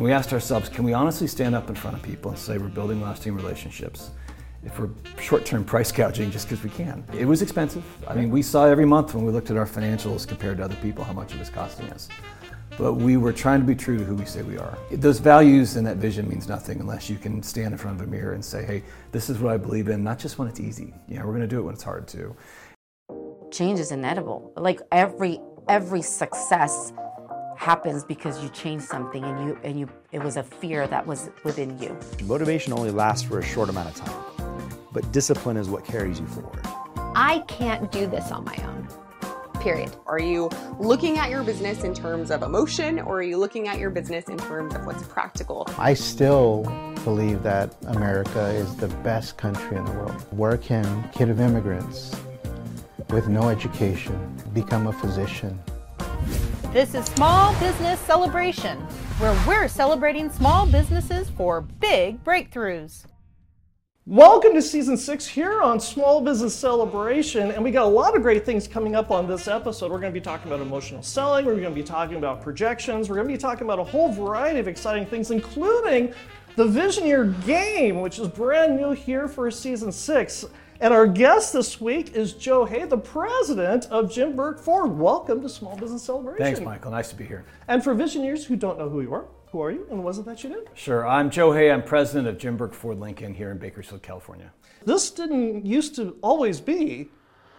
[0.00, 2.56] And we asked ourselves, can we honestly stand up in front of people and say
[2.56, 4.12] we're building lasting relationships
[4.64, 4.88] if we're
[5.20, 7.04] short-term price gouging just because we can?
[7.12, 7.84] It was expensive.
[8.08, 10.76] I mean, we saw every month when we looked at our financials compared to other
[10.76, 12.08] people how much it was costing us.
[12.78, 14.78] But we were trying to be true to who we say we are.
[14.90, 18.10] Those values and that vision means nothing unless you can stand in front of a
[18.10, 18.82] mirror and say, hey,
[19.12, 20.94] this is what I believe in, not just when it's easy.
[21.08, 22.34] Know, we're going to do it when it's hard too.
[23.50, 24.54] Change is inevitable.
[24.56, 26.92] Like every every success
[27.60, 31.28] happens because you change something and you and you it was a fear that was
[31.44, 31.94] within you.
[32.24, 36.26] Motivation only lasts for a short amount of time, but discipline is what carries you
[36.26, 36.66] forward.
[37.14, 38.88] I can't do this on my own.
[39.60, 39.94] Period.
[40.06, 43.78] Are you looking at your business in terms of emotion or are you looking at
[43.78, 45.68] your business in terms of what's practical?
[45.76, 46.62] I still
[47.04, 50.24] believe that America is the best country in the world.
[50.30, 52.16] Where can kid of immigrants
[53.10, 55.60] with no education become a physician?
[56.72, 58.78] This is Small Business Celebration,
[59.18, 63.06] where we're celebrating small businesses for big breakthroughs.
[64.06, 68.22] Welcome to season six here on Small Business Celebration, and we got a lot of
[68.22, 69.90] great things coming up on this episode.
[69.90, 73.08] We're going to be talking about emotional selling, we're going to be talking about projections,
[73.08, 76.14] we're going to be talking about a whole variety of exciting things, including
[76.54, 80.44] the Visioneer game, which is brand new here for season six.
[80.82, 84.90] And our guest this week is Joe Hay, the president of Jim Burke Ford.
[84.90, 86.42] Welcome to Small Business Celebration.
[86.42, 86.90] Thanks, Michael.
[86.90, 87.44] Nice to be here.
[87.68, 90.18] And for visionaries who don't know who you are, who are you and what is
[90.20, 90.64] it that you do?
[90.72, 91.06] Sure.
[91.06, 91.70] I'm Joe Hay.
[91.70, 94.52] I'm president of Jim Burke Ford Lincoln here in Bakersfield, California.
[94.86, 97.10] This didn't used to always be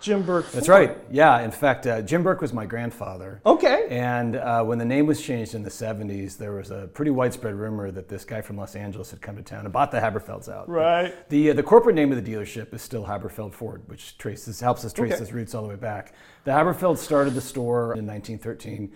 [0.02, 0.52] Jim Burke.
[0.52, 0.98] That's right.
[1.10, 1.42] Yeah.
[1.42, 3.40] In fact, uh, Jim Burke was my grandfather.
[3.46, 3.88] Okay.
[3.90, 7.56] And uh, when the name was changed in the 70s, there was a pretty widespread
[7.56, 10.50] rumor that this guy from Los Angeles had come to town and bought the Haberfelds
[10.50, 10.68] out.
[10.68, 11.14] Right.
[11.30, 14.84] The, uh, the corporate name of the dealership is still Haberfeld Ford, which traces helps
[14.84, 15.20] us trace Okay.
[15.20, 16.14] his roots all the way back.
[16.44, 18.92] The Haberfelds started the store in 1913.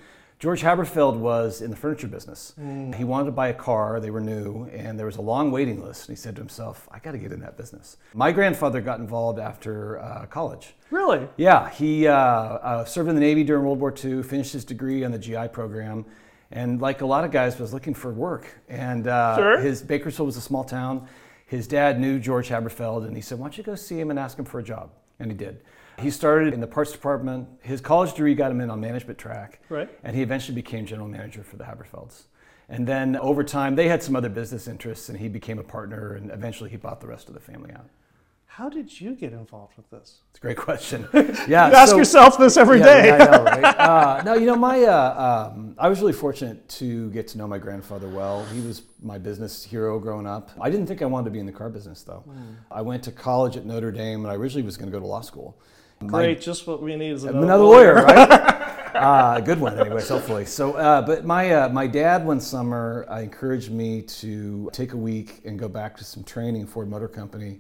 [0.46, 2.54] George Haberfeld was in the furniture business.
[2.96, 5.84] He wanted to buy a car, they were new, and there was a long waiting
[5.84, 6.08] list.
[6.08, 7.98] And he said to himself, I got to get in that business.
[8.14, 10.76] My grandfather got involved after uh, college.
[10.92, 11.28] Really?
[11.38, 15.04] Yeah, he uh, uh, served in the Navy during World War II, finished his degree
[15.04, 16.06] on the GI program,
[16.52, 18.46] and like a lot of guys, was looking for work.
[18.70, 19.60] And uh, Sure.
[19.60, 21.08] his Bakersfield was a small town.
[21.48, 24.20] His dad knew George Haberfeld, and he said, "Why don't you go see him and
[24.20, 25.64] ask him for a job?" And he did.
[26.00, 27.48] He started in the parts department.
[27.62, 29.90] His college degree got him in on management track, Right.
[30.04, 32.24] and he eventually became general manager for the Haberfelds.
[32.68, 36.14] And then over time, they had some other business interests, and he became a partner,
[36.16, 37.86] and eventually he bought the rest of the family out.
[38.48, 40.22] How did you get involved with this?
[40.32, 41.08] It's a great question.
[41.48, 43.08] Yeah, You ask so- yourself this every yeah, day.
[43.08, 43.64] yeah, I know, right?
[43.80, 47.48] uh, no, you know, my uh, um, I was really fortunate to get to know
[47.48, 48.46] my grandfather well.
[48.46, 50.52] He was my business hero growing up.
[50.60, 52.24] I didn't think I wanted to be in the car business though.
[52.72, 55.06] I went to college at Notre Dame, and I originally was going to go to
[55.08, 55.58] law school.
[56.02, 58.30] My- Great, just what we need is another, another lawyer, right?
[58.96, 60.46] uh, good one, anyways, hopefully.
[60.46, 64.98] So, uh, but my uh, my dad one summer uh, encouraged me to take a
[64.98, 67.60] week and go back to some training Ford Motor Company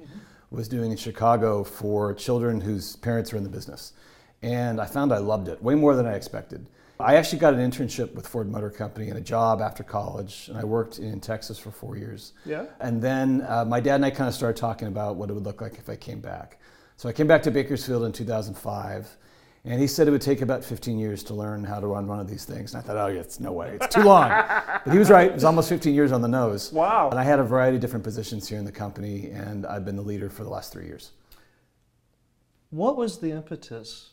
[0.51, 3.93] was doing in Chicago for children whose parents are in the business,
[4.41, 6.65] and I found I loved it way more than I expected.
[6.99, 10.57] I actually got an internship with Ford Motor Company and a job after college, and
[10.57, 12.31] I worked in Texas for four years.
[12.45, 12.65] Yeah.
[12.79, 15.43] And then uh, my dad and I kind of started talking about what it would
[15.43, 16.57] look like if I came back.
[16.97, 19.17] So I came back to Bakersfield in 2005,
[19.65, 22.19] and he said it would take about 15 years to learn how to run one
[22.19, 22.73] of these things.
[22.73, 24.29] And I thought, oh, yeah, it's no way, it's too long.
[24.85, 25.27] but he was right.
[25.27, 26.71] It was almost 15 years on the nose.
[26.71, 27.09] Wow.
[27.09, 29.97] And I had a variety of different positions here in the company, and I've been
[29.97, 31.11] the leader for the last three years.
[32.69, 34.11] What was the impetus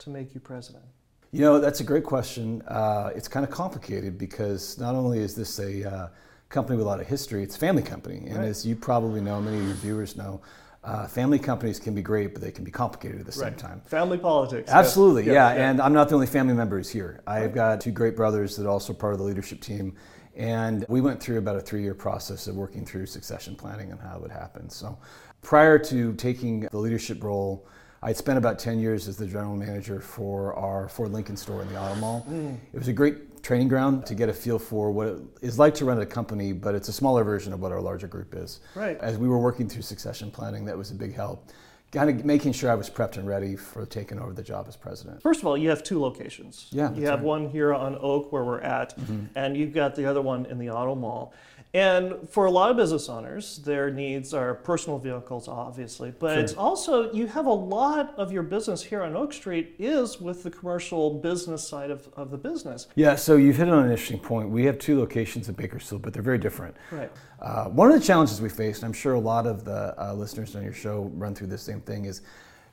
[0.00, 0.84] to make you president?
[1.32, 2.62] You know, that's a great question.
[2.62, 6.08] Uh, it's kind of complicated because not only is this a uh,
[6.48, 8.26] company with a lot of history, it's a family company.
[8.28, 10.40] And as you probably know, many of your viewers know,
[10.88, 13.82] uh, family companies can be great, but they can be complicated at the same time.
[13.84, 14.70] Family politics.
[14.70, 15.50] Absolutely, Yes, yeah.
[15.50, 17.20] yes, And I'm not the only family member who's here.
[17.26, 19.94] I've got two great brothers that are also part of the leadership team.
[20.34, 24.00] And we went through about a three year process of working through succession planning and
[24.00, 24.70] how it would happen.
[24.70, 24.96] So
[25.42, 27.66] prior to taking the leadership role,
[28.02, 31.68] I'd spent about 10 years as the general manager for our Ford Lincoln store in
[31.68, 32.26] the Auto Mall.
[32.72, 35.72] It was a great training ground to get a feel for what it is like
[35.72, 38.60] to run a company, but it's a smaller version of what our larger group is.
[38.74, 38.98] Right.
[39.00, 41.48] As we were working through succession planning, that was a big help.
[41.90, 44.76] Kind of making sure I was prepped and ready for taking over the job as
[44.76, 45.22] president.
[45.22, 46.66] First of all, you have two locations.
[46.70, 47.24] Yeah, You have right.
[47.24, 49.24] one here on Oak where we're at, mm-hmm.
[49.34, 51.32] and you've got the other one in the Auto Mall.
[51.74, 56.54] And for a lot of business owners, their needs are personal vehicles, obviously, but it's
[56.54, 60.50] also you have a lot of your business here on Oak Street is with the
[60.50, 62.86] commercial business side of, of the business.
[62.94, 64.48] Yeah, so you've hit on an interesting point.
[64.48, 66.74] We have two locations in Bakersfield, but they're very different.
[66.90, 67.12] Right.
[67.40, 70.12] Uh, one of the challenges we faced, and I'm sure a lot of the uh,
[70.14, 72.22] listeners on your show run through the same thing, is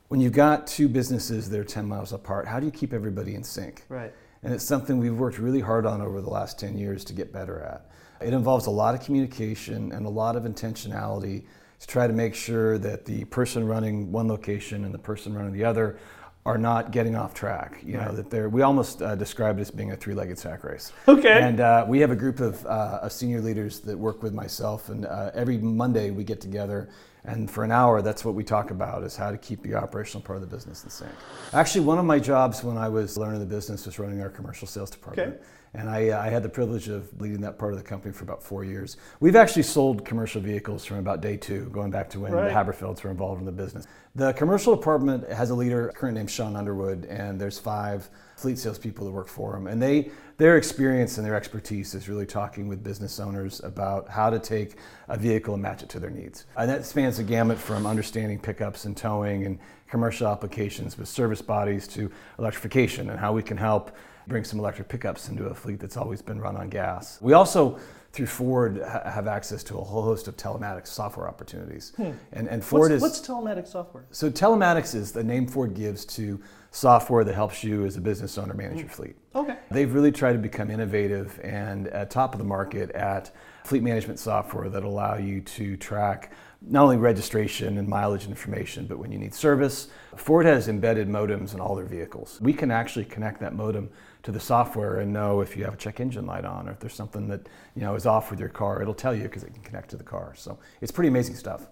[0.08, 3.36] when you've got two businesses that are 10 miles apart, how do you keep everybody
[3.36, 3.84] in sync?
[3.90, 4.14] Right.
[4.44, 7.32] And it's something we've worked really hard on over the last 10 years to get
[7.34, 7.90] better at.
[8.26, 11.44] It involves a lot of communication and a lot of intentionality
[11.80, 15.52] to try to make sure that the person running one location and the person running
[15.52, 15.98] the other
[16.46, 17.80] are not getting off track.
[17.84, 18.50] You know that they're.
[18.50, 20.94] We almost uh, describe it as being a three-legged sack race.
[21.08, 21.42] Okay.
[21.42, 24.90] And uh, we have a group of, uh, of senior leaders that work with myself,
[24.90, 26.90] and uh, every Monday we get together,
[27.24, 30.22] and for an hour, that's what we talk about: is how to keep the operational
[30.22, 31.12] part of the business in sync.
[31.54, 34.68] Actually, one of my jobs when I was learning the business was running our commercial
[34.68, 35.34] sales department.
[35.34, 35.44] Okay.
[35.78, 38.24] And I, uh, I had the privilege of leading that part of the company for
[38.24, 38.98] about four years.
[39.20, 42.48] We've actually sold commercial vehicles from about day two, going back to when Right.
[42.48, 43.86] the Haberfelds were involved in the business.
[44.16, 49.06] The commercial department has a leader, current name Sean Underwood, and there's five fleet salespeople
[49.06, 49.68] that work for him.
[49.68, 54.30] And they, their experience and their expertise is really talking with business owners about how
[54.30, 54.76] to take
[55.10, 56.46] a vehicle and match it to their needs.
[56.58, 61.42] And that spans the gamut from understanding pickups and towing and commercial applications with service
[61.42, 63.92] bodies to electrification and how we can help
[64.28, 67.20] bring some electric pickups into a fleet that's always been run on gas.
[67.22, 67.80] We also,
[68.12, 71.94] through Ford, ha- have access to a whole host of telematics software opportunities.
[72.32, 73.00] And, and Ford Hmm.
[73.02, 73.28] what's, is.
[73.28, 74.06] what's telematics software?
[74.12, 76.40] So telematics is the name Ford gives to
[76.72, 79.16] software that helps you as a business owner manage your fleet.
[79.34, 79.56] Okay.
[79.72, 83.32] They've really tried to become innovative and at top of the market at
[83.64, 86.34] fleet management software that allow you to track
[86.68, 89.88] not only registration and mileage information, but when you need service.
[90.18, 92.40] Ford has embedded modems in all their vehicles.
[92.42, 93.90] We can actually connect that modem
[94.26, 96.80] to the software and know if you have a check engine light on or if
[96.80, 98.82] there's something that you know is off with your car.
[98.82, 100.34] It'll tell you because it can connect to the car.
[100.36, 101.68] So it's pretty amazing stuff.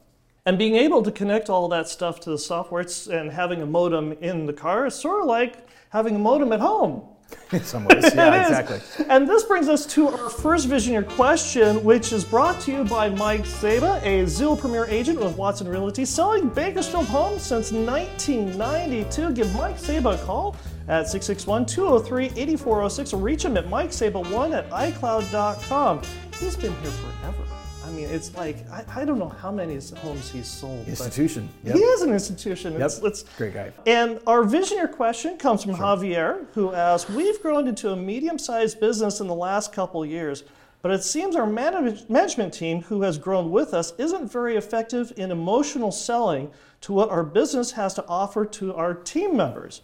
[0.46, 4.12] And being able to connect all that stuff to the software and having a modem
[4.14, 7.04] in the car is sort of like having a modem at home.
[7.52, 9.06] In some ways, yeah, exactly.
[9.10, 13.10] And this brings us to our first Visioneer question, which is brought to you by
[13.10, 19.34] Mike Saba, a Zillow Premier agent with Watson Realty, selling Bakersfield homes since 1992.
[19.34, 20.56] Give Mike Saba a call
[20.88, 26.02] at 661 203 8406 or reach him at mikesaba1 at iCloud.com.
[26.40, 27.53] He's been here forever.
[27.86, 30.88] I mean, it's like, I, I don't know how many homes he's sold.
[30.88, 31.50] Institution.
[31.66, 31.76] Yep.
[31.76, 32.74] He is an institution.
[32.74, 32.82] Yep.
[32.82, 33.72] It's, it's, Great guy.
[33.86, 38.80] and our visionary question comes from Javier, who asks We've grown into a medium sized
[38.80, 40.44] business in the last couple years,
[40.82, 45.12] but it seems our manage- management team, who has grown with us, isn't very effective
[45.18, 46.52] in emotional selling
[46.82, 49.82] to what our business has to offer to our team members.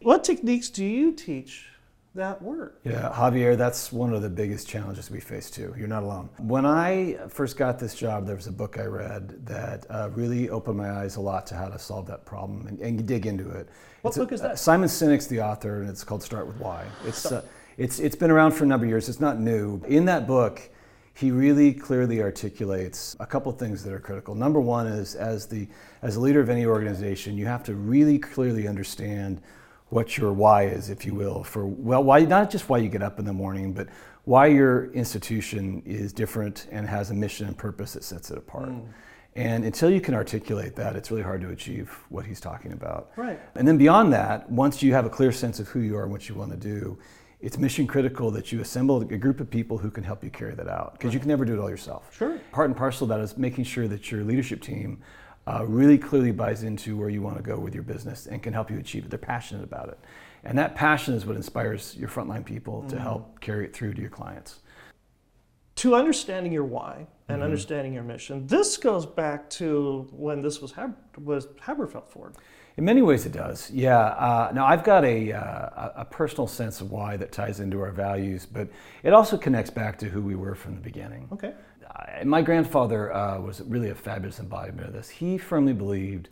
[0.00, 1.66] What techniques do you teach
[2.18, 2.78] that work?
[2.84, 5.74] Yeah, Javier, that's one of the biggest challenges we face too.
[5.76, 6.28] You're not alone.
[6.38, 10.50] When I first got this job, there was a book I read that uh, really
[10.50, 13.48] opened my eyes a lot to how to solve that problem and, and dig into
[13.50, 13.68] it.
[14.02, 14.58] What It's a- book is that?
[14.58, 16.84] Simon Sinek's the author, and it's called Start with Why.
[17.06, 17.42] It's uh,
[17.78, 19.08] it's it's been around for a number of years.
[19.08, 19.80] It's not new.
[19.86, 20.60] In that book,
[21.14, 24.34] he really clearly articulates a couple things that are critical.
[24.34, 25.68] Number one is as the
[26.02, 29.40] as a leader of any organization, you have to really clearly understand
[29.90, 33.02] what your why is, if you will, for well, why not just why you get
[33.02, 33.88] up in the morning, but
[34.24, 38.68] why your institution is different and has a mission and purpose that sets it apart.
[38.68, 38.86] Mm.
[39.36, 43.12] And until you can articulate that, it's really hard to achieve what he's talking about.
[43.16, 43.40] Right.
[43.54, 46.12] And then beyond that, once you have a clear sense of who you are and
[46.12, 46.98] what you want to do,
[47.40, 50.54] it's mission critical that you assemble a group of people who can help you carry
[50.56, 52.14] that out because you can never do it all yourself.
[52.14, 52.38] Sure.
[52.50, 55.00] Part and parcel of that is making sure that your leadership team
[55.48, 58.52] uh, really clearly buys into where you want to go with your business and can
[58.52, 59.10] help you achieve it.
[59.10, 59.98] They're passionate about it.
[60.44, 64.00] And that passion is what inspires your frontline people to help carry it through to
[64.00, 64.60] your clients.
[65.76, 68.46] to understanding your why and understanding your mission.
[68.46, 72.34] This goes back to when this was Hab- was Haberfeld Ford.
[72.76, 73.70] In many ways, it does.
[73.70, 73.98] Yeah.
[73.98, 77.90] Uh, now, I've got a, uh, a personal sense of why that ties into our
[77.92, 78.68] values, but
[79.02, 81.28] it also connects back to who we were from the beginning.
[81.32, 81.52] Okay.
[82.24, 85.08] My grandfather uh, was really a fabulous embodiment of this.
[85.08, 86.28] He firmly believed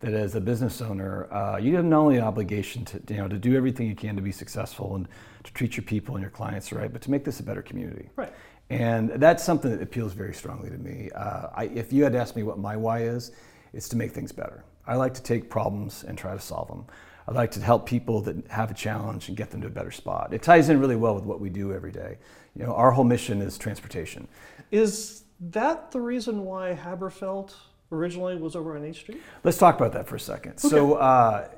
[0.00, 3.28] that as a business owner, uh, you have not only an obligation to, you know,
[3.28, 5.08] to do everything you can to be successful and
[5.44, 8.10] to treat your people and your clients right, but to make this a better community.
[8.16, 8.32] Right.
[8.68, 11.10] And that's something that appeals very strongly to me.
[11.14, 13.32] Uh, I, if you had asked me what my why is,
[13.72, 14.64] it's to make things better.
[14.86, 16.84] I like to take problems and try to solve them.
[17.28, 19.90] I like to help people that have a challenge and get them to a better
[19.90, 20.32] spot.
[20.32, 22.18] It ties in really well with what we do every day.
[22.54, 24.28] You know, our whole mission is transportation.
[24.70, 27.54] Is that the reason why Haberfeld
[27.90, 29.20] originally was over on H Street?
[29.42, 30.58] Let's talk about that for a second.
[30.58, 31.48] So, uh,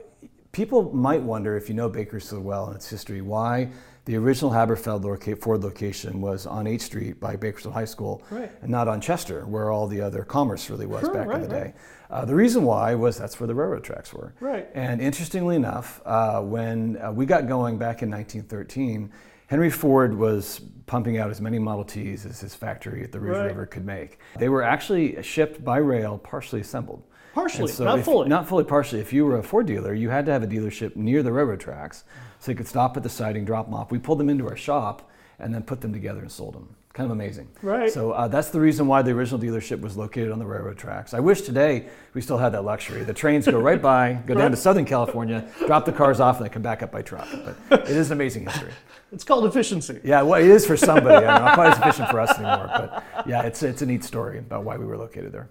[0.53, 3.71] people might wonder if you know Bakersfield well and its history, why
[4.09, 8.51] the original Haberfeld loca- Ford location was on 8th Street by Bakersfield High School Right.
[8.63, 11.43] and not on Chester, where all the other commerce really was Sure, back in right,
[11.43, 11.65] the right.
[11.65, 11.75] day.
[12.11, 14.33] Uh, the reason why was that's where the railroad tracks were.
[14.41, 14.67] Right.
[14.75, 19.11] And interestingly enough, uh, when uh, we got going back in 1913,
[19.49, 23.37] Henry Ford was pumping out as many Model Ts as his factory at the Rouge
[23.37, 23.45] Right.
[23.49, 24.21] River could make.
[24.39, 27.03] They were actually shipped by rail, partially assembled.
[27.35, 28.27] Partially, And not if- fully.
[28.31, 29.01] Not fully, partially.
[29.01, 31.61] If you were a Ford dealer, you had to have a dealership near the railroad
[31.61, 32.05] tracks
[32.41, 33.91] so you could stop at the siding, drop them off.
[33.91, 36.75] We pulled them into our shop and then put them together and sold them.
[36.95, 37.49] Kind of amazing.
[37.63, 37.93] Right.
[37.93, 41.15] So uh, that's the reason why the original dealership was located on the railroad tracks.
[41.15, 43.05] I wish today we still had that luxury.
[43.05, 46.47] The trains go right by, go down to Southern California, drop the cars off, and
[46.47, 47.29] they come back up by truck.
[47.69, 48.73] But it is an amazing history.
[49.13, 50.01] It's called efficiency.
[50.03, 51.25] Yeah, well, it is for somebody.
[51.25, 54.03] I mean, not quite as efficient for us anymore, but yeah, it's it's a neat
[54.03, 55.51] story about why we were located there.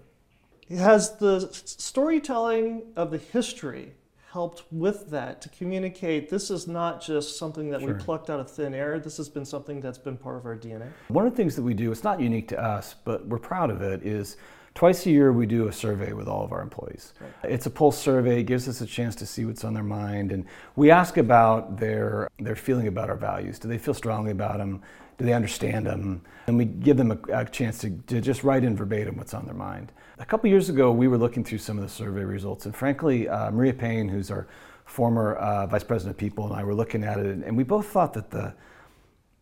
[0.76, 3.94] Has the storytelling of the history
[4.32, 8.50] helped with that to communicate this is not just something that we plucked out of
[8.50, 8.98] thin air?
[8.98, 10.88] This has been something that's been part of our DNA.
[11.08, 13.70] One of the things that we do, it's not unique to us, but we're proud
[13.70, 14.36] of it, is
[14.74, 17.14] twice a year we do a survey with all of our employees.
[17.42, 20.30] It's a pulse survey, it gives us a chance to see what's on their mind,
[20.30, 20.44] and
[20.76, 23.58] we ask about their, their feeling about our values.
[23.58, 24.82] Do they feel strongly about them?
[25.16, 26.20] Do they understand them?
[26.46, 29.46] And we give them a, a chance to, to just write in verbatim what's on
[29.46, 29.90] their mind.
[30.20, 33.28] A couple years ago, we were looking through some of the survey results, and frankly,
[33.28, 34.48] uh, Maria Payne, who's our
[34.84, 37.86] former uh, vice president of people, and I were looking at it, and we both
[37.86, 38.54] thought that the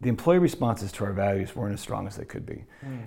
[0.02, 2.62] the employee responses to our values weren't as strong as they could be.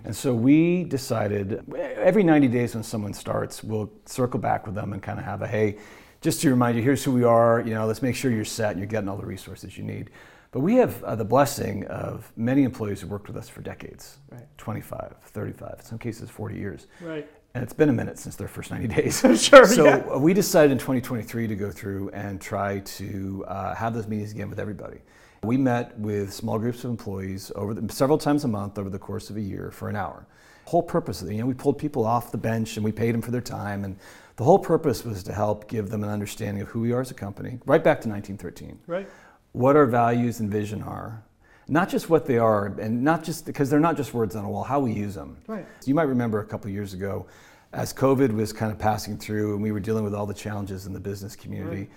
[0.05, 4.93] And so we decided every 90 days when someone starts, we'll circle back with them
[4.93, 5.77] and kind of have a hey,
[6.21, 8.71] just to remind you, here's who we are, you know, let's make sure you're set
[8.71, 10.09] and you're getting all the resources you need.
[10.51, 14.17] But we have uh, the blessing of many employees who worked with us for decades
[14.31, 14.47] Right.
[14.57, 16.87] 25, 35, in some cases 40 years.
[17.01, 17.29] Right.
[17.55, 19.19] And it's been a minute since their first 90 days.
[19.41, 19.95] Sure, So yeah.
[20.13, 24.31] uh, we decided in 2023 to go through and try to uh, have those meetings
[24.31, 24.99] again with everybody.
[25.43, 28.99] We met with small groups of employees over the, several times a month over the
[28.99, 30.27] course of a year for an hour.
[30.65, 33.13] Whole purpose of it, you know, we pulled people off the bench and we paid
[33.15, 33.97] them for their time, and
[34.35, 37.09] the whole purpose was to help give them an understanding of who we are as
[37.09, 39.09] a company, right back to 1913 Right.
[39.53, 41.23] what our values and vision are,
[41.69, 44.49] not just what they are, and not just because they're not just words on a
[44.49, 45.37] wall, how we use them.
[45.47, 45.65] Right.
[45.85, 47.27] You might remember a couple years ago,
[47.71, 50.87] as COVID was kind of passing through and we were dealing with all the challenges
[50.87, 51.89] in the business community,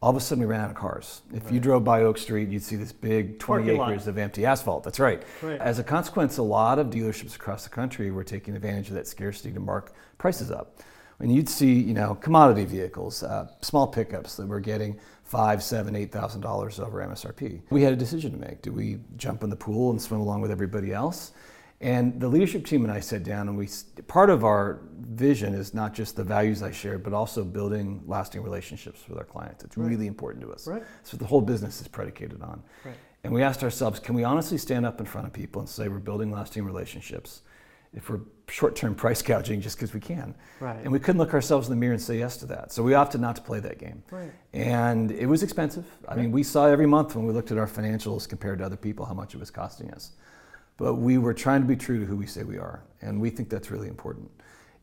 [0.00, 1.22] all of a sudden we ran out of cars.
[1.34, 3.90] If you drove by Oak Street, you'd see this big 20 Parking lot.
[3.90, 4.84] acres of empty asphalt.
[4.84, 5.22] That's right.
[5.42, 5.60] Right.
[5.60, 9.08] As a consequence, a lot of dealerships across the country were taking advantage of that
[9.08, 10.78] scarcity to mark prices up.
[11.18, 15.94] And you'd see, you know, commodity vehicles, uh, small pickups that were getting five, seven,
[15.96, 17.60] eight thousand dollars over MSRP.
[17.70, 18.62] We had a decision to make.
[18.62, 21.32] Do we jump in the pool and swim along with everybody else?
[21.80, 23.68] And the leadership team and I sat down, and we
[24.06, 28.42] part of our vision is not just the values I shared, but also building lasting
[28.42, 29.62] relationships with our clients.
[29.64, 30.66] It's really important to us.
[30.66, 30.82] Right.
[30.98, 32.62] That's what the whole business is predicated on.
[32.84, 32.94] Right.
[33.24, 35.88] And we asked ourselves, can we honestly stand up in front of people and say
[35.88, 37.42] we're building lasting relationships
[37.96, 40.34] if we're short-term price gouging just because we can?
[40.60, 40.78] Right.
[40.84, 42.70] And we couldn't look ourselves in the mirror and say yes to that.
[42.70, 44.04] So we opted not to play that game.
[44.10, 44.30] Right.
[44.52, 45.84] And it was expensive.
[46.06, 48.76] I mean, we saw every month when we looked at our financials compared to other
[48.76, 50.12] people how much it was costing us.
[50.76, 53.30] But we were trying to be true to who we say we are, and we
[53.30, 54.30] think that's really important.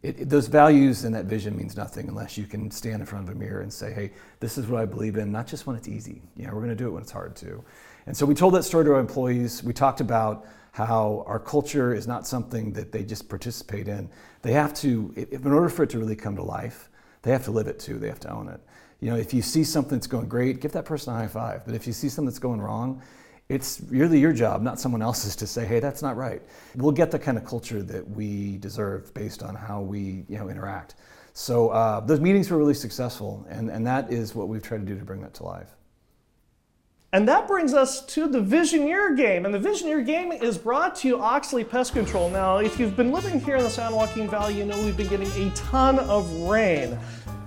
[0.01, 3.29] It, it- those values and that vision means nothing unless you can stand in front
[3.29, 5.75] of a mirror and say, "Hey, this is what I believe in." Not just when
[5.75, 6.23] it's easy.
[6.35, 7.63] You know, we're going to do it when it's hard too.
[8.07, 9.63] And so we told that story to our employees.
[9.63, 14.09] We talked about how our culture is not something that they just participate in.
[14.41, 16.89] They have to, in order for it to really come to life,
[17.21, 17.99] they have to live it too.
[17.99, 18.59] They have to own it.
[18.99, 21.63] You know, if you see something that's going great, give that person a high five.
[21.63, 23.03] But if you see something that's going wrong,
[23.49, 26.41] it's really your job, not someone else's, to say, "Hey, that's not right."
[26.75, 30.49] We'll get the kind of culture that we deserve based on how we, you know,
[30.49, 30.95] interact.
[31.33, 34.85] So uh, those meetings were really successful, and, and that is what we've tried to
[34.85, 35.75] do to bring that to life.
[37.13, 39.45] And that brings us to the Visioneer game.
[39.45, 42.27] And the Visioneer game is brought to you Oxley Pest Control.
[42.31, 45.09] Now, if you've been living here in the San Joaquin Valley, you know we've been
[45.09, 46.97] getting a ton of rain.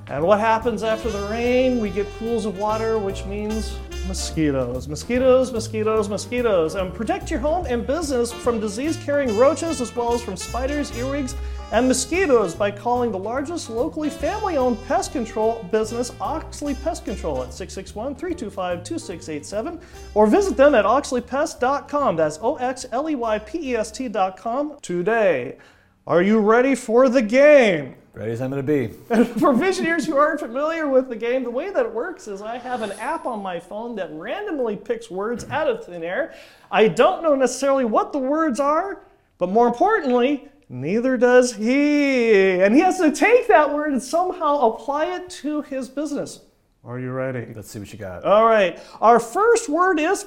[0.06, 1.80] And what happens after the rain?
[1.80, 4.88] We get pools of water, which means mosquitoes.
[4.88, 6.74] Mosquitoes, mosquitoes, mosquitoes.
[6.74, 10.96] And protect your home and business from disease carrying roaches as well as from spiders,
[10.96, 11.34] earwigs,
[11.72, 17.42] and mosquitoes by calling the largest locally family owned pest control business, Oxley Pest Control,
[17.42, 19.80] at 661 325 2687
[20.14, 22.16] or visit them at oxleypest.com.
[22.16, 25.58] That's O X L E Y P E S T.com today.
[26.06, 27.96] Are you ready for the game?
[28.16, 29.24] Ready as I'm going to be.
[29.40, 32.56] For visionaries who aren't familiar with the game, the way that it works is I
[32.56, 36.34] have an app on my phone that randomly picks words out of thin air.
[36.70, 39.04] I don't know necessarily what the words are,
[39.36, 42.62] but more importantly, neither does he.
[42.62, 46.40] And he has to take that word and somehow apply it to his business.
[46.84, 47.52] Are you ready?
[47.54, 48.24] Let's see what you got.
[48.24, 48.80] All right.
[49.02, 50.24] Our first word is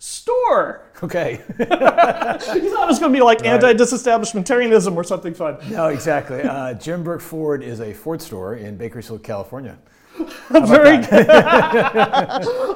[0.00, 0.86] store.
[1.02, 1.36] Okay.
[1.58, 5.58] Thought it was going to be like anti-disestablishmentarianism or something fun.
[5.70, 6.42] no, exactly.
[6.42, 9.78] Uh, Jim Burke Ford is a Ford store in Bakersfield, California.
[10.48, 11.30] Very good.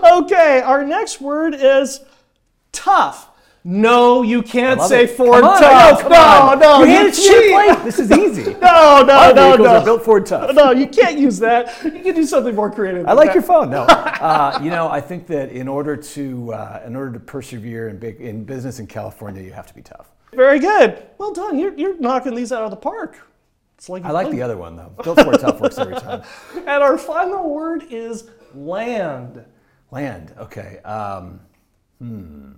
[0.04, 2.00] okay, our next word is
[2.73, 3.31] tough.
[3.66, 5.11] No, you can't say it.
[5.12, 6.02] Ford on, Tough.
[6.02, 6.59] Come no, on.
[6.59, 7.85] no, You you handed it to cheat.
[7.85, 8.54] This is easy.
[8.64, 9.76] No, no, Our no, vehicles no.
[9.76, 10.54] are built Ford Tough.
[10.54, 11.83] No, you can't use that.
[11.83, 13.06] You can do something more creative.
[13.06, 13.35] I like that.
[13.35, 13.71] your phone.
[13.71, 17.88] No, uh, you know, I think that in order to uh, in order to persevere
[17.88, 20.11] in big in business in California, you have to be tough.
[20.35, 21.06] Very good.
[21.18, 21.59] Well done.
[21.59, 23.18] You're, you're knocking these out of the park.
[23.78, 24.92] It's like I like the other one though.
[25.02, 26.23] Built Ford Tough works every time.
[26.56, 29.44] And our final word is land.
[29.90, 30.35] Land.
[30.38, 30.78] Okay.
[30.78, 31.40] Um,
[31.99, 32.52] hmm.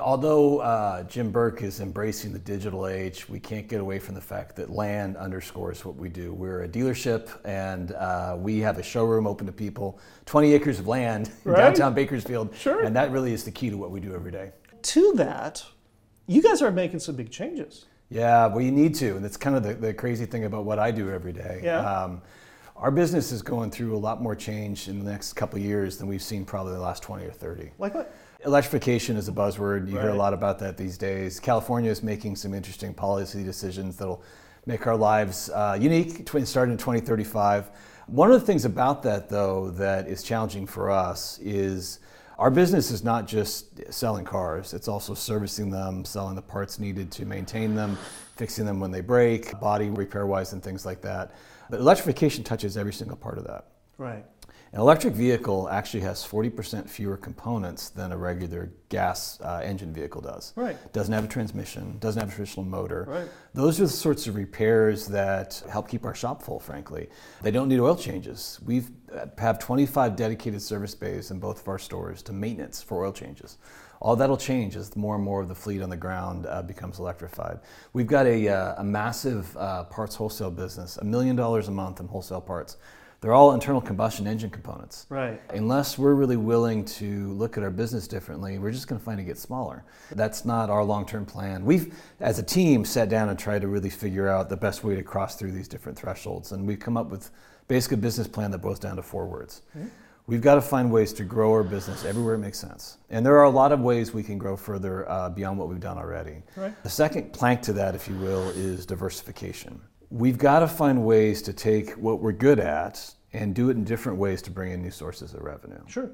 [0.00, 4.20] Although uh, Jim Burke is embracing the digital age, we can't get away from the
[4.20, 6.32] fact that land underscores what we do.
[6.32, 10.86] We're a dealership and uh, we have a showroom open to people, 20 acres of
[10.86, 12.54] land in downtown Bakersfield.
[12.56, 12.82] Sure.
[12.84, 14.52] And that really is the key to what we do every day.
[14.82, 15.64] To that,
[16.26, 17.86] you guys are making some big changes.
[18.10, 20.78] Yeah, well, you need to, and that's kind of the, the crazy thing about what
[20.78, 21.60] I do every day.
[21.64, 21.80] Yeah.
[21.80, 22.22] Um,
[22.76, 25.96] our business is going through a lot more change in the next couple of years
[25.96, 27.70] than we've seen probably the last 20 or 30.
[27.78, 28.14] Like what?
[28.44, 29.88] Electrification is a buzzword.
[29.90, 31.40] You hear a lot about that these days.
[31.40, 34.22] California is making some interesting policy decisions that'll
[34.66, 37.70] make our lives uh, unique, starting in 2035.
[38.06, 42.00] One of the things about that, though, that is challenging for us is
[42.38, 47.10] our business is not just selling cars, it's also servicing them, selling the parts needed
[47.12, 47.96] to maintain them,
[48.36, 51.32] fixing them when they break, body repair wise, and things like that.
[51.70, 53.66] But electrification touches every single part of that.
[53.96, 54.24] Right.
[54.74, 60.20] An electric vehicle actually has 40% fewer components than a regular gas uh, engine vehicle
[60.20, 60.52] does.
[60.56, 60.76] Right.
[60.92, 63.04] Doesn't have a transmission, doesn't have a traditional motor.
[63.08, 63.28] Right.
[63.52, 67.08] Those are the sorts of repairs that help keep our shop full, frankly.
[67.40, 68.58] They don't need oil changes.
[68.66, 68.82] We
[69.38, 73.58] have 25 dedicated service bays in both of our stores to maintenance for oil changes.
[74.00, 76.98] All that'll change as more and more of the fleet on the ground uh, becomes
[76.98, 77.60] electrified.
[77.92, 82.00] We've got a, uh, a massive uh, parts wholesale business, a million dollars a month
[82.00, 82.76] in wholesale parts.
[83.24, 85.06] They're all internal combustion engine components.
[85.08, 85.40] Right.
[85.48, 89.18] Unless we're really willing to look at our business differently, we're just going to find
[89.18, 89.82] it get smaller.
[90.10, 91.64] That's not our long-term plan.
[91.64, 94.94] We've, as a team, sat down and tried to really figure out the best way
[94.94, 97.30] to cross through these different thresholds, and we've come up with
[97.66, 99.62] basically a business plan that boils down to four words.
[100.26, 103.38] We've got to find ways to grow our business everywhere it makes sense, and there
[103.38, 106.42] are a lot of ways we can grow further uh, beyond what we've done already.
[106.56, 106.74] Right.
[106.82, 109.80] The second plank to that, if you will, is diversification.
[110.14, 113.82] We've got to find ways to take what we're good at and do it in
[113.82, 115.80] different ways to bring in new sources of revenue.
[115.88, 116.08] Sure.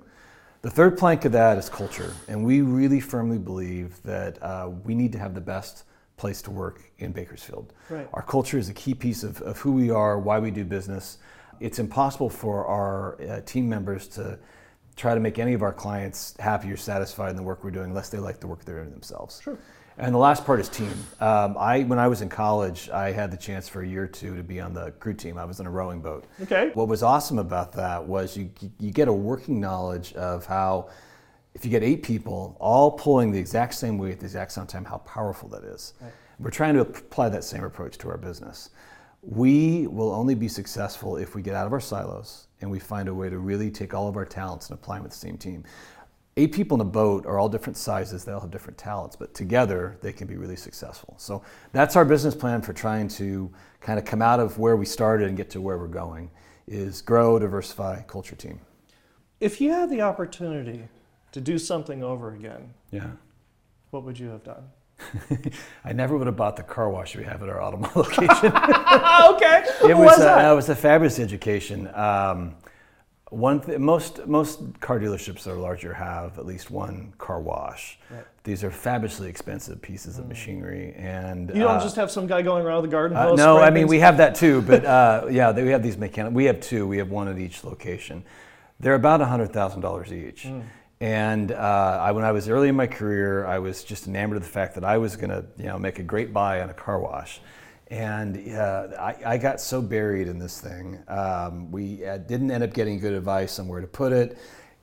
[0.62, 4.94] The third plank of that is culture, and we really firmly believe that uh, we
[4.94, 5.84] need to have the best
[6.16, 7.74] place to work in Bakersfield.
[7.90, 8.08] Right.
[8.14, 11.18] Our culture is a key piece of, of who we are, why we do business.
[11.60, 14.38] It's impossible for our uh, team members to
[14.96, 17.90] try to make any of our clients happy or satisfied in the work we're doing
[17.90, 19.42] unless they like the work they're doing themselves.
[19.42, 19.58] Sure.
[20.00, 20.94] And the last part is team.
[21.20, 24.08] Um, I, when I was in college, I had the chance for a year or
[24.08, 25.36] two to be on the crew team.
[25.36, 26.24] I was in a rowing boat.
[26.42, 26.70] Okay.
[26.72, 30.88] What was awesome about that was you, you get a working knowledge of how,
[31.54, 34.66] if you get eight people all pulling the exact same weight at the exact same
[34.66, 35.92] time, how powerful that is.
[36.00, 36.12] Right.
[36.38, 38.70] We're trying to apply that same approach to our business.
[39.20, 43.06] We will only be successful if we get out of our silos and we find
[43.06, 45.36] a way to really take all of our talents and apply them with the same
[45.36, 45.64] team.
[46.36, 49.34] Eight people in a boat are all different sizes, they all have different talents, but
[49.34, 51.14] together they can be really successful.
[51.18, 54.84] So that's our business plan for trying to kind of come out of where we
[54.86, 56.30] started and get to where we're going
[56.68, 58.60] is grow, diversify, culture team.
[59.40, 60.84] If you had the opportunity
[61.32, 63.10] to do something over again, Yeah.
[63.90, 64.64] what would you have done?
[65.84, 68.52] I never would have bought the car wash we have at our Automall location.
[69.34, 69.90] okay.
[69.90, 70.44] it What was, that?
[70.46, 71.88] uh, it was a fabulous education.
[71.94, 72.54] Um,
[73.30, 77.98] one th- most most car dealerships that are larger have at least one car wash.
[78.42, 82.42] These are fabulously expensive pieces of machinery, and you don't uh, just have some guy
[82.42, 83.38] going around with a garden uh, hose.
[83.38, 83.90] no, I mean things?
[83.90, 86.32] we have that too, but uh, yeah, we have these mechanic.
[86.32, 86.86] We have two.
[86.86, 88.24] We have one at each location.
[88.80, 90.46] They're about hundred thousand dollars each.
[91.02, 94.42] And uh, I, when I was early in my career, I was just enamored of
[94.42, 96.74] the fact that I was going to, you know, make a great buy on a
[96.74, 97.40] car wash.
[97.90, 101.02] And uh, I, I got so buried in this thing.
[101.08, 104.38] Um, we uh, didn't end up getting good advice on where to put it.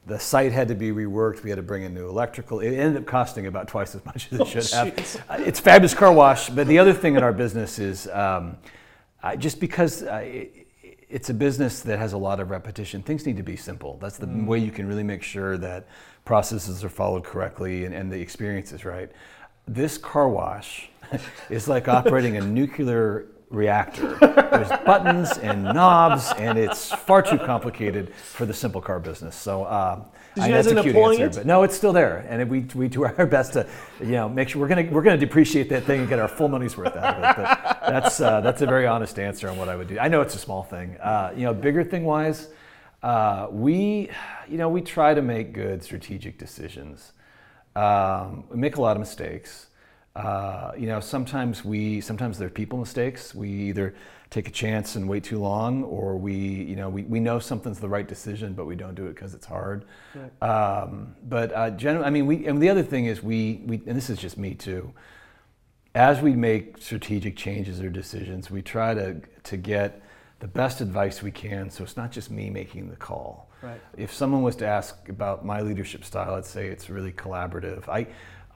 [0.06, 1.44] The site had to be reworked.
[1.44, 2.60] We had to bring in new electrical.
[2.60, 5.24] It ended up costing about twice as much as it should have.
[5.30, 6.50] Uh, It's fabulous car wash.
[6.50, 8.58] But the other thing in our business is um,
[9.38, 10.68] just because uh, it,
[11.10, 13.98] it's a business that has a lot of repetition, things need to be simple.
[14.02, 15.88] That's the way you can really make sure that
[16.26, 19.10] processes are followed correctly and, and the experience is right.
[19.66, 20.90] This car wash
[21.50, 24.18] is like operating a nuclear reactor.
[24.20, 29.36] There's buttons and knobs, and it's far too complicated for the simple car business.
[29.36, 30.04] So, uh,
[30.36, 31.36] I you guys that's a cute answer, it?
[31.36, 33.68] but no, it's still there, and we, we do our best to,
[34.00, 36.48] you know, make sure we're gonna we're gonna depreciate that thing and get our full
[36.48, 37.36] money's worth out of it.
[37.38, 39.98] But that's uh, that's a very honest answer on what I would do.
[40.00, 40.98] I know it's a small thing.
[40.98, 42.50] Uh, you know, bigger thing wise,
[43.02, 44.10] uh, we,
[44.48, 47.14] you know, we try to make good strategic decisions.
[47.76, 49.68] Um, we make a lot of mistakes.
[50.18, 53.36] Uh, you know, sometimes we sometimes they're people mistakes.
[53.36, 53.94] We either
[54.32, 57.80] take a chance and wait too long, or we you know we, we know something's
[57.80, 59.86] the right decision, but we don't do it because it's hard.
[60.42, 63.96] Um, but uh, generally, I mean, we and the other thing is we we and
[63.96, 64.92] this is just me too.
[65.94, 70.02] As we make strategic changes or decisions, we try to to get
[70.40, 71.70] the best advice we can.
[71.70, 73.52] So it's not just me making the call.
[73.62, 73.82] Right.
[73.96, 77.88] If someone was to ask about my leadership style, I'd say it's really collaborative.
[77.90, 78.08] I,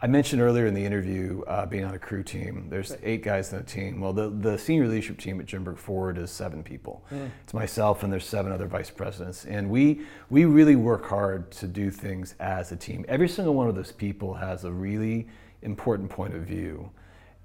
[0.04, 2.66] I mentioned earlier in the interview uh, being on a crew team.
[2.72, 4.02] There's eight guys in the team.
[4.02, 7.06] Well, the, the senior leadership team at Jim Burke Ford is seven people.
[7.44, 9.46] It's myself and there's seven other vice presidents.
[9.46, 13.06] And we, we really work hard to do things as a team.
[13.08, 15.28] Every single one of those people has a really
[15.62, 16.90] important point of view.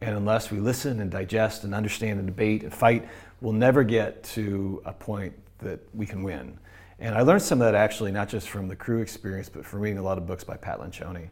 [0.00, 3.06] And unless we listen and digest and understand and debate and fight,
[3.42, 6.58] we'll never get to a point that we can win.
[6.98, 9.80] And I learned some of that actually, not just from the crew experience, but from
[9.80, 11.28] reading a lot of books by Pat Lencioni.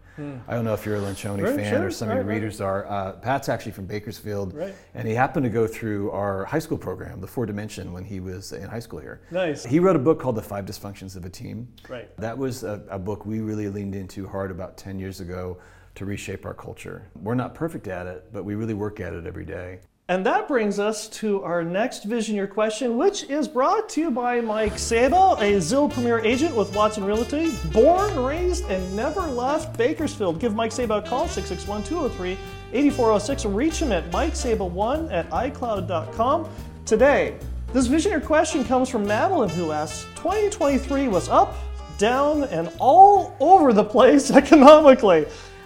[0.47, 2.27] I don't know if you're a Lencioni Right, fan sure, or some right, of your
[2.29, 2.35] right.
[2.35, 2.87] readers are.
[2.87, 4.75] Uh, Pat's actually from Bakersfield, Right.
[4.93, 8.21] and he happened to go through our high school program, the Four Dimension, when he
[8.21, 9.23] was in high school here.
[9.31, 9.65] Nice.
[9.65, 11.67] He wrote a book called The Five Dysfunctions of a Team.
[11.89, 12.15] Right.
[12.19, 15.57] That was a, a book we really leaned into hard about 10 years ago
[15.95, 17.09] to reshape our culture.
[17.23, 19.81] We're not perfect at it, but we really work at it every day.
[20.07, 24.39] And that brings us to our next Visioneer Question, which is brought to you by
[24.39, 30.41] Mike Sabo, a Zillow Premier agent with Watson Realty, born, raised, and never left Bakersfield.
[30.41, 32.33] Give Mike Sabo a call, 661 203
[32.75, 36.51] 8406, or reach him at mikesabo1 at iCloud.com.
[36.85, 37.39] Today,
[37.73, 41.57] this Visioneer Question comes from Madeline, who asks 2023 was up,
[41.97, 45.25] down, and all over the place economically.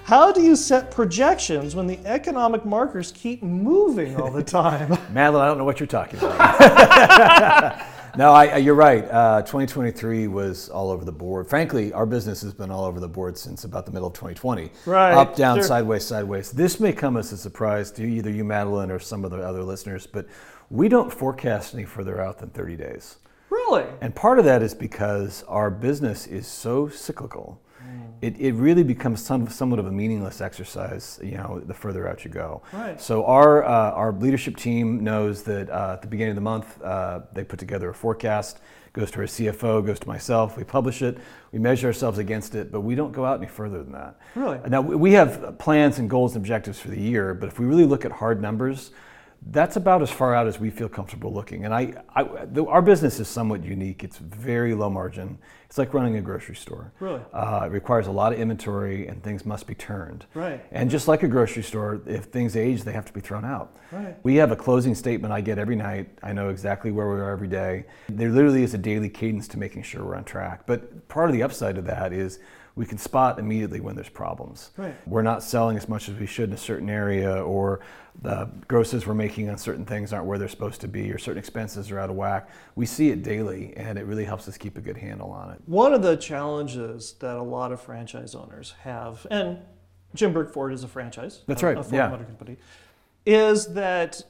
[0.08, 4.96] How do you set projections when the economic markers keep moving all the time?
[5.12, 7.84] Madeline, I don't know what you're talking about.
[8.16, 9.04] no, I, you're right.
[9.04, 11.46] Uh, 2023 was all over the board.
[11.46, 14.70] Frankly, our business has been all over the board since about the middle of 2020.
[14.86, 15.64] Right, Up, down, sure.
[15.64, 16.52] sideways, sideways.
[16.52, 19.62] This may come as a surprise to either you, Madeline, or some of the other
[19.62, 20.26] listeners, but
[20.70, 23.16] we don't forecast any further out than 30 days.
[23.50, 23.84] really?
[24.00, 27.60] And part of that is because our business is so cyclical.
[28.20, 32.24] It, it really becomes some, somewhat of a meaningless exercise, you know, the further out
[32.24, 32.62] you go.
[32.72, 33.00] Right.
[33.00, 36.82] So our, uh, our leadership team knows that uh, at the beginning of the month,
[36.82, 38.60] uh, they put together a forecast,
[38.92, 41.18] goes to our CFO, goes to myself, we publish it,
[41.52, 44.18] we measure ourselves against it, but we don't go out any further than that.
[44.34, 44.58] Really?
[44.68, 47.66] Now, we we have plans and goals and objectives for the year, but if we
[47.66, 48.90] really look at hard numbers,
[49.50, 51.64] that's about as far out as we feel comfortable looking.
[51.64, 54.04] And I, I the, our business is somewhat unique.
[54.04, 55.38] It's very low margin.
[55.66, 56.92] It's like running a grocery store.
[56.98, 57.20] Really?
[57.32, 60.24] Uh, it requires a lot of inventory, and things must be turned.
[60.34, 60.64] Right.
[60.72, 63.76] And just like a grocery store, if things age, they have to be thrown out.
[63.92, 64.16] Right.
[64.22, 66.08] We have a closing statement I get every night.
[66.22, 67.84] I know exactly where we are every day.
[68.08, 70.62] There literally is a daily cadence to making sure we're on track.
[70.66, 72.38] But part of the upside of that is
[72.78, 74.70] we can spot immediately when there's problems.
[74.76, 74.94] Right.
[75.04, 77.80] We're not selling as much as we should in a certain area, or
[78.22, 81.40] the grosses we're making on certain things aren't where they're supposed to be, or certain
[81.40, 82.48] expenses are out of whack.
[82.76, 85.60] We see it daily, and it really helps us keep a good handle on it.
[85.66, 89.58] One of the challenges that a lot of franchise owners have, and
[90.14, 91.42] Jim Burke Ford is a franchise.
[91.48, 92.08] That's a- right, A Ford yeah.
[92.08, 92.58] Motor Company,
[93.26, 94.22] is that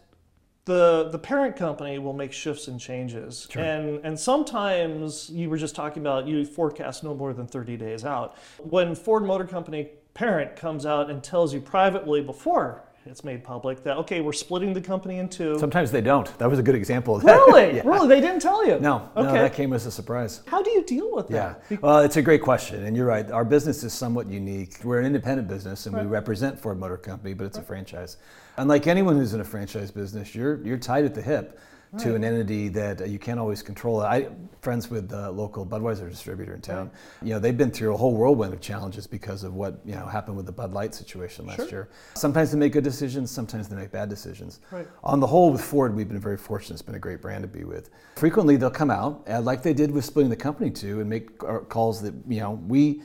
[0.68, 5.74] the the parent company will make shifts and changes, and and sometimes you were just
[5.74, 8.36] talking about you forecast no more than thirty days out.
[8.58, 13.82] When Ford Motor Company parent comes out and tells you privately before it's made public
[13.84, 15.58] that okay, we're splitting the company in two.
[15.58, 16.36] Sometimes they don't.
[16.38, 17.34] That was a good example of that.
[17.34, 17.82] Really, Yeah.
[17.84, 18.78] really, they didn't tell you.
[18.78, 19.38] No, no, Okay.
[19.38, 20.42] that came as a surprise.
[20.46, 21.62] How do you deal with that?
[21.70, 21.78] Yeah.
[21.80, 23.28] Well, it's a great question, and you're right.
[23.30, 24.80] Our business is somewhat unique.
[24.84, 28.18] We're an independent business, and we represent Ford Motor Company, but it's a franchise.
[28.58, 31.58] Unlike anyone who's in a franchise business, you're you're tied at the hip
[31.96, 34.00] to an entity that uh, you can't always control.
[34.00, 34.28] I
[34.60, 36.90] friends with the local Budweiser distributor in town.
[37.22, 40.06] You know, they've been through a whole whirlwind of challenges because of what you know
[40.06, 41.88] happened with the Bud Light situation last year.
[42.14, 44.60] Sometimes they make good decisions, sometimes they make bad decisions.
[44.70, 44.86] Right.
[45.02, 46.74] On the whole, with Ford, we've been very fortunate.
[46.74, 47.90] It's been a great brand to be with.
[48.16, 51.30] Frequently, they'll come out, uh, like they did with splitting the company too, and make
[51.44, 53.02] uh, calls that you know we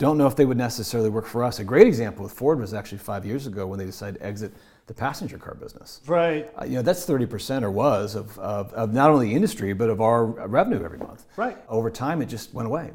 [0.00, 1.58] don't know if they would necessarily work for us.
[1.58, 4.52] A great example with Ford was actually five years ago when they decided to exit
[4.90, 6.00] the passenger car business.
[6.04, 6.50] Right.
[6.60, 9.88] Uh, you know, that's 30% or was of, of, of not only the industry, but
[9.88, 11.26] of our revenue every month.
[11.36, 11.56] Right.
[11.68, 12.90] Over time, it just went away.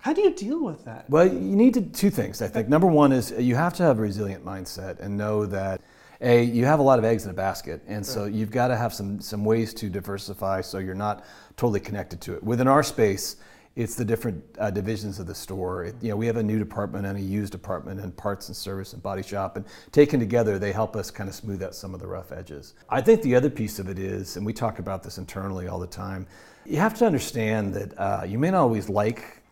[0.00, 1.08] How do you deal with that?
[1.08, 2.42] Well, you need to two things.
[2.42, 5.82] I think number one is you have to have a resilient mindset and know that
[6.20, 8.76] a you have a lot of eggs in a basket, and so you've got to
[8.76, 11.24] have some some ways to diversify so you're not
[11.56, 12.42] totally connected to it.
[12.42, 13.36] Within our space,
[13.76, 15.84] it's the different uh, divisions of the store.
[15.84, 18.56] It, you know, we have a new department and a used department and parts and
[18.56, 21.92] service and body shop, and taken together, they help us kind of smooth out some
[21.94, 22.74] of the rough edges.
[22.88, 25.78] I think the other piece of it is, and we talk about this internally all
[25.78, 26.26] the time,
[26.64, 29.42] you have to understand that uh, you may not always like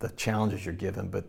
[0.00, 1.24] the challenges you're given, but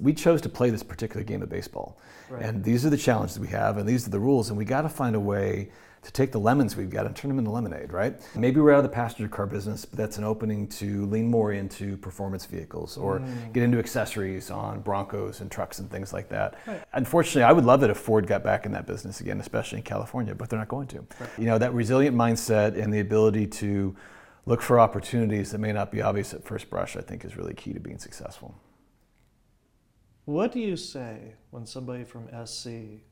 [0.00, 1.98] We chose to play this particular game of baseball.
[2.40, 4.82] And these are the challenges we have, and these are the rules, and we got
[4.82, 5.68] to find a way
[6.02, 8.20] to take the lemons we've got and turn them into lemonade, right?
[8.34, 11.52] Maybe we're out of the passenger car business, but that's an opening to lean more
[11.52, 13.52] into performance vehicles or mm.
[13.52, 16.56] get into accessories on Broncos and trucks and things like that.
[16.92, 19.84] Unfortunately, I would love it if Ford got back in that business again, especially in
[19.84, 21.06] California, but they're not going to.
[21.38, 23.94] You know, that resilient mindset and the ability to
[24.44, 27.54] look for opportunities that may not be obvious at first brush, I think is really
[27.54, 28.56] key to being successful.
[30.24, 33.02] What do you say when somebody from SC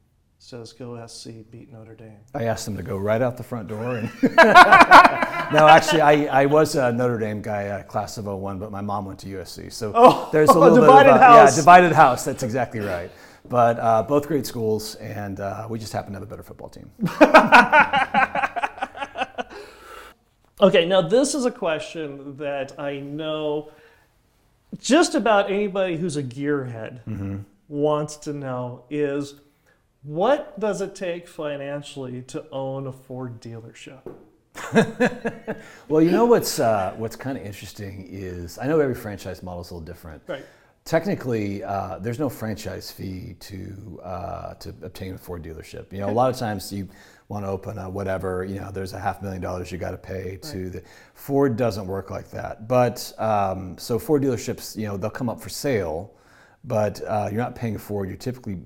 [0.42, 2.16] says go SC beat Notre Dame?
[2.34, 3.98] I asked them to go right out the front door.
[3.98, 4.10] And
[5.52, 8.80] no, actually, I, I was a Notre Dame guy, uh, class of 01, but my
[8.80, 9.70] mom went to USC.
[9.70, 11.52] So Oh, there's a little divided bit of a, house.
[11.52, 12.24] Yeah, divided house.
[12.24, 13.10] That's exactly right.
[13.48, 16.70] But uh, both great schools, and uh, we just happen to have a better football
[16.70, 16.90] team.
[20.62, 23.70] Okay, now this is a question that I know
[24.78, 27.00] just about anybody who's a gearhead
[27.68, 29.36] wants to know is
[30.02, 34.00] what does it take financially to own a Ford dealership?
[35.88, 39.60] Well, you know what's uh, what's kind of interesting is I know every franchise model
[39.60, 40.22] is a little different.
[40.28, 40.44] Right.
[40.84, 45.92] Technically, uh, there's no franchise fee to uh, to obtain a Ford dealership.
[45.92, 46.88] You know, a lot of times you
[47.28, 48.44] want to open a whatever.
[48.44, 50.82] You know, there's a half million dollars you got to pay to the
[51.14, 52.68] Ford doesn't work like that.
[52.68, 56.14] But um, so Ford dealerships, you know, they'll come up for sale,
[56.64, 58.08] but uh, you're not paying Ford.
[58.08, 58.58] You're typically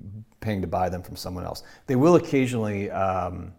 [0.45, 1.63] paying to buy them from someone else.
[1.87, 2.91] They will occasionally.
[2.91, 3.53] Um,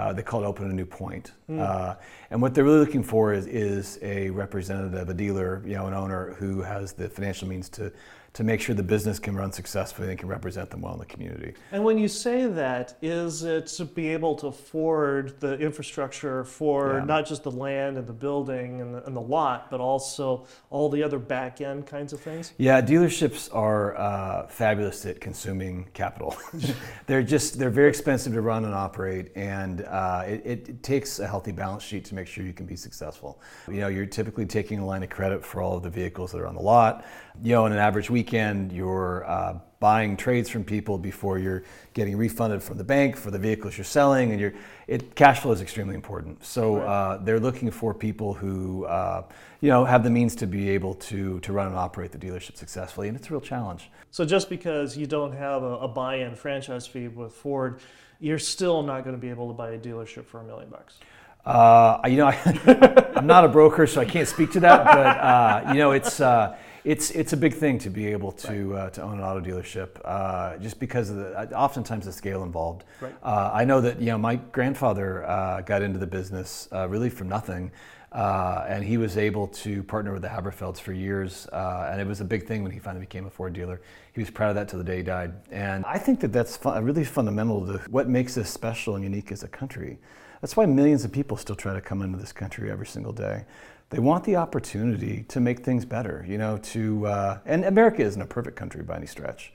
[0.00, 1.32] uh, they call it open a new point.
[1.60, 1.96] Uh,
[2.30, 5.94] and what they're really looking for is, is a representative, a dealer, you know, an
[5.94, 7.92] owner who has the financial means to,
[8.38, 11.06] to make sure the business can run successfully and can represent them well in the
[11.06, 11.54] community.
[11.72, 16.98] And when you say that, is it to be able to afford the infrastructure for
[16.98, 17.04] Yeah.
[17.04, 20.88] not just the land and the building and the, and the lot, but also all
[20.88, 22.52] the other back end kinds of things?
[22.58, 26.36] Yeah, dealerships are uh, fabulous at consuming capital.
[27.08, 31.18] they're just they're very expensive to run and operate, and uh, it, it, it takes
[31.18, 33.40] a healthy balance sheet to make sure you can be successful.
[33.66, 36.40] You know, you're typically taking a line of credit for all of the vehicles that
[36.40, 37.04] are on the lot.
[37.42, 41.62] You know, in an average weekend, you're uh, buying trades from people before you're
[41.94, 44.52] getting refunded from the bank for the vehicles you're selling, and you're
[44.86, 46.44] it cash flow is extremely important.
[46.44, 49.22] So uh, they're looking for people who uh,
[49.62, 52.56] you know have the means to be able to to run and operate the dealership
[52.56, 53.90] successfully, and it's a real challenge.
[54.10, 57.80] So just because you don't have a, a buy-in franchise fee with Ford,
[58.20, 60.98] you're still not going to be able to buy a dealership for a million bucks.
[61.46, 64.84] Uh, you know, I, I'm not a broker, so I can't speak to that.
[64.84, 68.74] But uh, you know, it's uh, it's it's a big thing to be able to
[68.74, 72.84] uh, to own an auto dealership, uh, just because of the oftentimes the scale involved.
[73.02, 73.14] Right.
[73.22, 77.10] Uh, I know that you know my grandfather uh, got into the business uh, really
[77.10, 77.70] from nothing.
[78.10, 82.06] Uh, and he was able to partner with the Haberfelds for years, uh, and it
[82.06, 83.82] was a big thing when he finally became a Ford dealer.
[84.14, 86.56] He was proud of that till the day he died, and I think that that's
[86.56, 89.98] fun, really fundamental to what makes us special and unique as a country.
[90.40, 93.44] That's why millions of people still try to come into this country every single day.
[93.90, 96.58] They want the opportunity to make things better, you know.
[96.58, 99.52] To uh, and America isn't a perfect country by any stretch,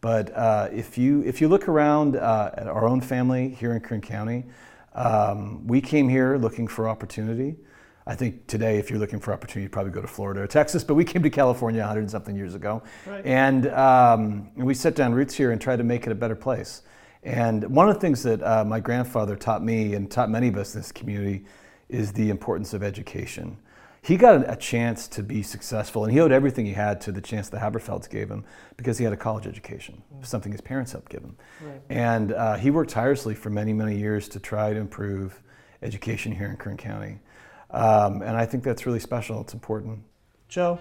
[0.00, 3.80] but uh, if you if you look around uh, at our own family here in
[3.80, 4.46] Kern County,
[4.94, 7.56] um, we came here looking for opportunity.
[8.06, 10.84] I think today, if you're looking for opportunity, you'd probably go to Florida or Texas.
[10.84, 13.24] But we came to California 100 and something years ago, Right.
[13.24, 16.36] and, um, and we set down roots here and tried to make it a better
[16.36, 16.82] place.
[17.22, 20.56] And one of the things that uh, my grandfather taught me and taught many of
[20.58, 21.46] us in this community
[21.88, 23.58] is the importance of education.
[24.02, 27.22] He got a, chance to be successful, and he owed everything he had to the
[27.22, 28.44] chance the Haberfelds gave him
[28.76, 31.36] because he had a college education, something his parents helped give him.
[31.88, 35.42] And uh, he worked tirelessly for many, many years to try to improve
[35.82, 37.18] education here in Kern County.
[37.70, 39.40] Um, and I think that's really special.
[39.40, 40.00] It's important.
[40.48, 40.78] Joe,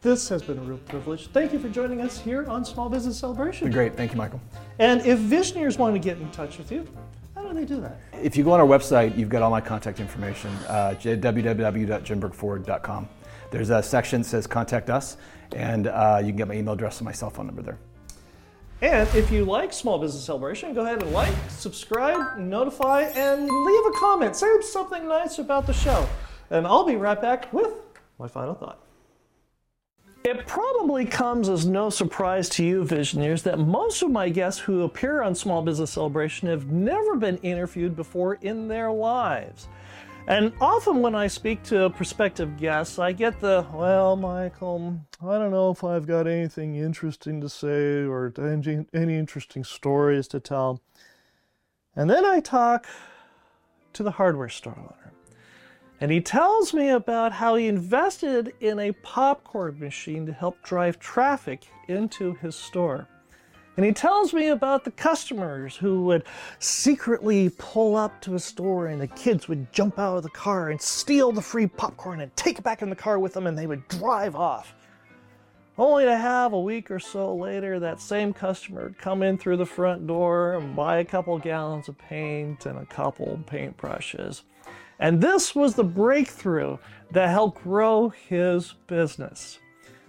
[0.00, 1.28] this has been a real privilege.
[1.28, 3.70] Thank you for joining us here on Small Business Celebration.
[3.70, 3.94] Great.
[3.94, 4.40] Thank you, Michael.
[4.78, 6.86] And if Visioneers want to get in touch with you,
[7.48, 8.00] do they do that?
[8.12, 13.08] If you go on our website, you've got all my contact information, uh, www.jimburkeford.com.
[13.50, 15.16] There's a section that says contact us,
[15.54, 17.78] and uh, you can get my email address and my cell phone number there.
[18.80, 23.86] And if you like Small Business Celebration, go ahead and like, subscribe, notify, and leave
[23.86, 24.36] a comment.
[24.36, 26.08] Say something nice about the show.
[26.50, 27.72] And I'll be right back with
[28.18, 28.87] my final thought.
[30.28, 34.82] It probably comes as no surprise to you, Visioneers, that most of my guests who
[34.82, 39.68] appear on Small Business Celebration have never been interviewed before in their lives.
[40.26, 45.50] And often when I speak to prospective guests, I get the, well, Michael, I don't
[45.50, 48.30] know if I've got anything interesting to say or
[48.92, 50.82] any interesting stories to tell.
[51.96, 52.86] And then I talk
[53.94, 54.94] to the hardware store.
[56.00, 61.00] And he tells me about how he invested in a popcorn machine to help drive
[61.00, 63.08] traffic into his store.
[63.76, 66.24] And he tells me about the customers who would
[66.58, 70.70] secretly pull up to a store and the kids would jump out of the car
[70.70, 73.56] and steal the free popcorn and take it back in the car with them and
[73.56, 74.74] they would drive off.
[75.78, 79.66] Only to have a week or so later that same customer come in through the
[79.66, 84.42] front door and buy a couple gallons of paint and a couple paintbrushes.
[84.98, 86.78] And this was the breakthrough
[87.12, 89.58] that helped grow his business.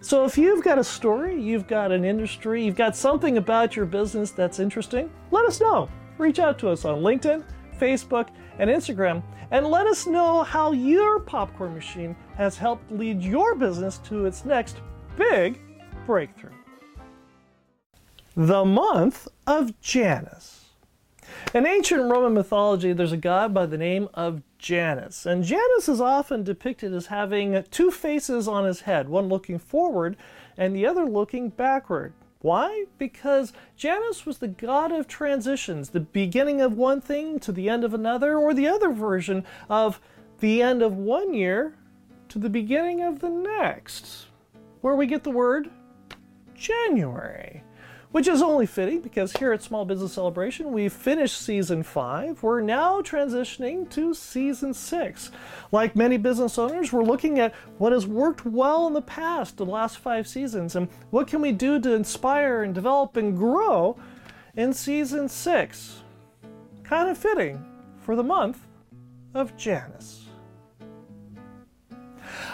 [0.02, 3.86] So if you've got a story, you've got an industry, you've got something about your
[3.86, 5.90] business that's interesting, let us know.
[6.18, 7.44] Reach out to us on LinkedIn,
[7.78, 9.22] Facebook, and Instagram,
[9.52, 14.46] and let us know how your popcorn machine has helped lead your business to its
[14.46, 14.78] next
[15.18, 15.60] big
[16.06, 16.52] breakthrough.
[18.36, 20.69] The month of Janus.
[21.54, 26.00] In ancient Roman mythology, there's a god by the name of Janus, and Janus is
[26.00, 30.16] often depicted as having two faces on his head, one looking forward
[30.58, 32.14] and the other looking backward.
[32.42, 32.86] Why?
[32.98, 37.84] Because Janus was the god of transitions, the beginning of one thing to the end
[37.84, 40.00] of another, or the other version of
[40.40, 41.74] the end of one year
[42.30, 44.28] to the beginning of the next,
[44.82, 45.72] where we get the word
[46.54, 47.64] January
[48.12, 52.42] which is only fitting because here at Small Business Celebration, we've finished season five.
[52.42, 55.32] We're now transitioning to season six.
[55.72, 59.66] Like many business owners, we're looking at what has worked well in the past, the
[59.66, 63.96] last five seasons, and what can we do to inspire and develop and grow
[64.56, 66.02] in season six.
[66.84, 67.64] Kind of fitting
[68.00, 68.66] for the month
[69.36, 70.19] of Janus.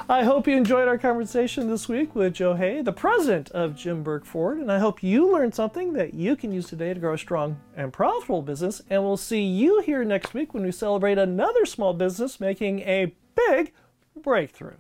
[0.08, 4.04] I hope you enjoyed our conversation this week with Joe Hay, the president of Jim
[4.04, 7.16] Burke Ford, and I hope you learned something that you can use today to grow
[7.16, 8.84] a strong and profitable business.
[8.88, 13.16] And we'll see you here next week when we celebrate another small business making a
[13.36, 13.74] big
[14.16, 14.76] breakthrough.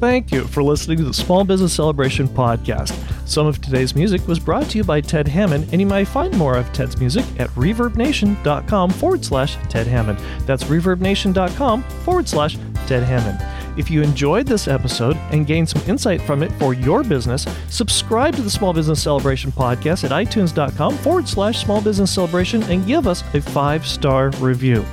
[0.00, 3.13] Thank you for listening to the Small Business Celebration podcast.
[3.24, 6.36] Some of today's music was brought to you by Ted Hammond, and you might find
[6.36, 10.18] more of Ted's music at reverbnation.com forward slash Ted Hammond.
[10.46, 13.40] That's reverbnation.com forward slash Ted Hammond.
[13.78, 18.36] If you enjoyed this episode and gained some insight from it for your business, subscribe
[18.36, 23.08] to the Small Business Celebration podcast at itunes.com forward slash small business celebration and give
[23.08, 24.84] us a five star review.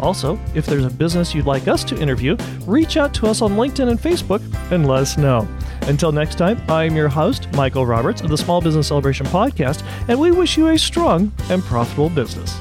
[0.00, 3.52] Also, if there's a business you'd like us to interview, reach out to us on
[3.52, 5.48] LinkedIn and Facebook and let us know.
[5.88, 10.20] Until next time, I'm your host, Michael Roberts of the Small Business Celebration Podcast, and
[10.20, 12.60] we wish you a strong and profitable business.